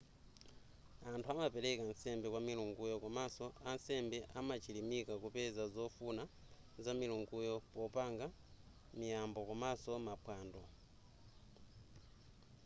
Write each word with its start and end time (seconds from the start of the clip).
anthu 1.11 1.27
amapereka 1.33 1.83
nsembe 1.91 2.27
kwa 2.31 2.41
milunguyo 2.47 2.95
komanso 3.03 3.45
ansembe 3.69 4.17
amachilimika 4.39 5.13
kupeza 5.23 5.63
zofuna 5.75 6.23
za 6.83 6.91
milunguyo 6.99 7.55
popanga 7.75 8.27
miyambo 8.99 9.39
komanso 9.49 9.91
maphwando 10.07 10.61